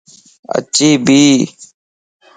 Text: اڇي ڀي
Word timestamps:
اڇي 0.57 0.89
ڀي 1.05 1.21